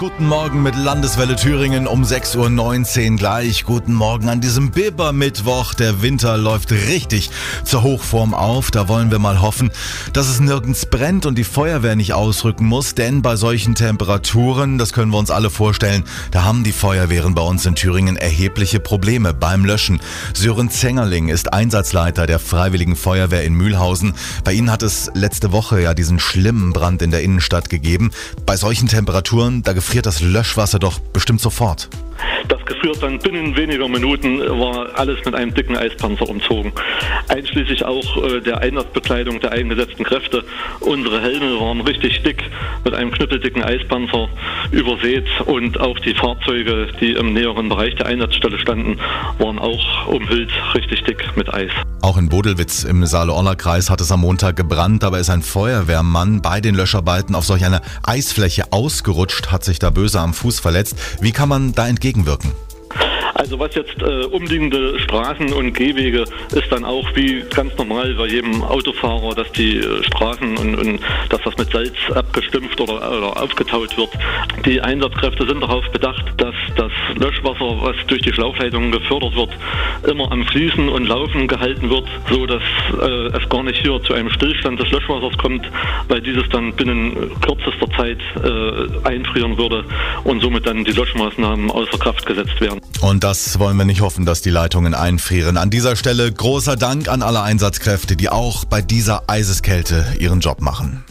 Guten 0.00 0.28
Morgen 0.28 0.62
mit 0.62 0.76
Landeswelle 0.76 1.36
Thüringen 1.36 1.86
um 1.86 2.04
6.19 2.04 3.10
Uhr 3.10 3.16
gleich. 3.18 3.64
Guten 3.64 3.92
Morgen 3.92 4.30
an 4.30 4.40
diesem 4.40 4.70
Biber-Mittwoch. 4.70 5.74
Der 5.74 6.00
Winter 6.00 6.38
läuft 6.38 6.72
richtig 6.72 7.28
zur 7.64 7.82
Hochform 7.82 8.32
auf. 8.32 8.70
Da 8.70 8.88
wollen 8.88 9.10
wir 9.10 9.18
mal 9.18 9.42
hoffen, 9.42 9.70
dass 10.14 10.26
es 10.28 10.40
nirgends 10.40 10.86
brennt 10.86 11.26
und 11.26 11.36
die 11.36 11.44
Feuerwehr 11.44 11.96
nicht 11.96 12.14
ausrücken 12.14 12.64
muss. 12.64 12.94
Denn 12.94 13.20
bei 13.20 13.36
solchen 13.36 13.74
Temperaturen, 13.74 14.78
das 14.78 14.94
können 14.94 15.12
wir 15.12 15.18
uns 15.18 15.30
alle 15.30 15.50
vorstellen, 15.50 16.04
da 16.30 16.44
haben 16.44 16.64
die 16.64 16.72
Feuerwehren 16.72 17.34
bei 17.34 17.42
uns 17.42 17.66
in 17.66 17.74
Thüringen 17.74 18.16
erhebliche 18.16 18.80
Probleme 18.80 19.34
beim 19.34 19.66
Löschen. 19.66 20.00
Sören 20.32 20.70
Zengerling 20.70 21.28
ist 21.28 21.52
Einsatzleiter 21.52 22.26
der 22.26 22.38
Freiwilligen 22.38 22.96
Feuerwehr 22.96 23.44
in 23.44 23.52
Mühlhausen. 23.52 24.14
Bei 24.44 24.54
Ihnen 24.54 24.70
hat 24.70 24.82
es 24.82 25.10
letzte 25.12 25.52
Woche 25.52 25.82
ja 25.82 25.92
diesen 25.92 26.18
schlimmen 26.18 26.72
Brand 26.72 27.02
in 27.02 27.10
der 27.10 27.22
Innenstadt 27.22 27.68
gegeben. 27.68 28.12
Bei 28.46 28.56
solchen 28.56 28.88
Temperaturen, 28.88 29.62
da 29.62 29.74
gefriert 29.90 30.06
das 30.06 30.20
Löschwasser 30.20 30.78
doch 30.78 31.00
bestimmt 31.00 31.40
sofort. 31.40 31.88
Das 32.48 32.64
gefriert 32.64 33.02
dann 33.02 33.18
binnen 33.18 33.56
weniger 33.56 33.88
Minuten 33.88 34.40
war 34.40 34.98
alles 34.98 35.24
mit 35.24 35.34
einem 35.34 35.54
dicken 35.54 35.76
Eispanzer 35.76 36.28
umzogen. 36.28 36.72
Einschließlich 37.28 37.84
auch 37.84 38.24
äh, 38.24 38.40
der 38.40 38.58
Einsatzbekleidung 38.58 39.40
der 39.40 39.52
eingesetzten 39.52 40.04
Kräfte. 40.04 40.44
Unsere 40.80 41.20
Helme 41.20 41.60
waren 41.60 41.80
richtig 41.80 42.22
dick 42.22 42.42
mit 42.84 42.94
einem 42.94 43.10
knüppeldicken 43.10 43.62
Eispanzer 43.62 44.28
übersät 44.70 45.26
und 45.46 45.78
auch 45.80 45.98
die 45.98 46.14
Fahrzeuge, 46.14 46.88
die 47.00 47.12
im 47.12 47.32
näheren 47.32 47.68
Bereich 47.68 47.94
der 47.96 48.06
Einsatzstelle 48.06 48.58
standen, 48.58 48.98
waren 49.38 49.58
auch 49.58 50.06
umhüllt 50.06 50.50
richtig 50.74 51.04
dick 51.04 51.36
mit 51.36 51.52
Eis. 51.52 51.70
Auch 52.02 52.16
in 52.16 52.30
Bodelwitz 52.30 52.84
im 52.84 53.04
Saale-Orla-Kreis 53.04 53.90
hat 53.90 54.00
es 54.00 54.10
am 54.10 54.20
Montag 54.20 54.56
gebrannt. 54.56 55.02
Dabei 55.02 55.20
ist 55.20 55.28
ein 55.28 55.42
Feuerwehrmann 55.42 56.40
bei 56.40 56.60
den 56.60 56.74
Löscharbeiten 56.74 57.34
auf 57.34 57.44
solch 57.44 57.64
einer 57.64 57.82
Eisfläche 58.02 58.72
ausgerutscht, 58.72 59.52
hat 59.52 59.64
sich 59.64 59.78
da 59.78 59.90
böse 59.90 60.18
am 60.20 60.32
Fuß 60.32 60.60
verletzt. 60.60 60.96
Wie 61.20 61.32
kann 61.32 61.48
man 61.48 61.72
da 61.74 61.86
entgegenwirken? 61.86 62.29
wirken. 62.30 62.69
Also 63.50 63.58
was 63.58 63.74
jetzt 63.74 64.00
äh, 64.00 64.26
umliegende 64.26 64.96
Straßen 65.00 65.52
und 65.52 65.72
Gehwege 65.72 66.22
ist 66.52 66.70
dann 66.70 66.84
auch 66.84 67.04
wie 67.16 67.42
ganz 67.52 67.76
normal 67.76 68.14
bei 68.14 68.28
jedem 68.28 68.62
Autofahrer, 68.62 69.34
dass 69.34 69.50
die 69.50 69.78
äh, 69.78 70.04
Straßen 70.04 70.56
und, 70.56 70.76
und, 70.76 71.00
dass 71.30 71.40
das 71.42 71.56
mit 71.58 71.68
Salz 71.72 71.96
abgestimpft 72.14 72.80
oder, 72.80 73.10
oder 73.10 73.42
aufgetaut 73.42 73.96
wird. 73.96 74.10
Die 74.64 74.80
Einsatzkräfte 74.80 75.48
sind 75.48 75.62
darauf 75.62 75.84
bedacht, 75.90 76.26
dass 76.36 76.54
das 76.76 76.92
Löschwasser, 77.16 77.82
was 77.82 77.96
durch 78.06 78.22
die 78.22 78.32
Schlauchleitungen 78.32 78.92
gefördert 78.92 79.34
wird, 79.34 79.50
immer 80.08 80.30
am 80.30 80.46
Fließen 80.46 80.88
und 80.88 81.08
Laufen 81.08 81.48
gehalten 81.48 81.90
wird, 81.90 82.06
so 82.30 82.46
dass 82.46 82.62
äh, 83.02 83.36
es 83.36 83.48
gar 83.48 83.64
nicht 83.64 83.82
hier 83.82 84.00
zu 84.04 84.14
einem 84.14 84.30
Stillstand 84.30 84.78
des 84.78 84.92
Löschwassers 84.92 85.36
kommt, 85.38 85.68
weil 86.06 86.20
dieses 86.20 86.48
dann 86.50 86.72
binnen 86.74 87.32
kürzester 87.40 87.90
Zeit 87.96 88.20
äh, 88.44 89.08
einfrieren 89.08 89.58
würde 89.58 89.84
und 90.22 90.40
somit 90.40 90.66
dann 90.66 90.84
die 90.84 90.92
Löschmaßnahmen 90.92 91.68
außer 91.72 91.98
Kraft 91.98 92.24
gesetzt 92.24 92.60
werden. 92.60 92.79
Und 93.00 93.24
das 93.24 93.58
wollen 93.58 93.78
wir 93.78 93.86
nicht 93.86 94.02
hoffen, 94.02 94.26
dass 94.26 94.42
die 94.42 94.50
Leitungen 94.50 94.94
einfrieren. 94.94 95.56
An 95.56 95.70
dieser 95.70 95.96
Stelle 95.96 96.30
großer 96.30 96.76
Dank 96.76 97.08
an 97.08 97.22
alle 97.22 97.40
Einsatzkräfte, 97.42 98.14
die 98.14 98.28
auch 98.28 98.66
bei 98.66 98.82
dieser 98.82 99.22
Eiseskälte 99.26 100.04
ihren 100.18 100.40
Job 100.40 100.60
machen. 100.60 101.04